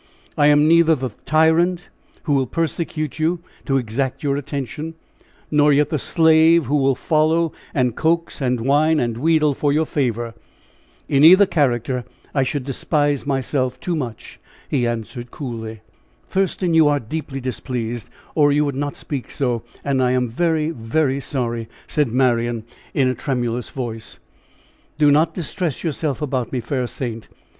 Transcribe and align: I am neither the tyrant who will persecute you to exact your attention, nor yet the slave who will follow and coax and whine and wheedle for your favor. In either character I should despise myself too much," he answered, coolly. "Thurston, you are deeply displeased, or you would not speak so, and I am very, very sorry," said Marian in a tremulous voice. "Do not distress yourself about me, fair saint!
I 0.35 0.47
am 0.47 0.67
neither 0.67 0.95
the 0.95 1.09
tyrant 1.25 1.89
who 2.23 2.33
will 2.33 2.47
persecute 2.47 3.19
you 3.19 3.37
to 3.65 3.77
exact 3.77 4.23
your 4.23 4.35
attention, 4.35 4.95
nor 5.51 5.71
yet 5.71 5.91
the 5.91 5.99
slave 5.99 6.65
who 6.65 6.75
will 6.77 6.95
follow 6.95 7.51
and 7.71 7.95
coax 7.95 8.41
and 8.41 8.61
whine 8.61 8.99
and 8.99 9.15
wheedle 9.19 9.53
for 9.53 9.71
your 9.71 9.85
favor. 9.85 10.33
In 11.07 11.23
either 11.23 11.45
character 11.45 12.03
I 12.33 12.41
should 12.41 12.63
despise 12.63 13.27
myself 13.27 13.79
too 13.79 13.95
much," 13.95 14.39
he 14.67 14.87
answered, 14.87 15.29
coolly. 15.29 15.81
"Thurston, 16.27 16.73
you 16.73 16.87
are 16.87 16.99
deeply 16.99 17.39
displeased, 17.39 18.09
or 18.33 18.51
you 18.51 18.65
would 18.65 18.75
not 18.75 18.95
speak 18.95 19.29
so, 19.29 19.61
and 19.83 20.01
I 20.01 20.13
am 20.13 20.27
very, 20.29 20.71
very 20.71 21.19
sorry," 21.19 21.69
said 21.85 22.09
Marian 22.09 22.63
in 22.95 23.07
a 23.07 23.13
tremulous 23.13 23.69
voice. 23.69 24.17
"Do 24.97 25.11
not 25.11 25.35
distress 25.35 25.83
yourself 25.83 26.23
about 26.23 26.51
me, 26.51 26.59
fair 26.59 26.87
saint! 26.87 27.29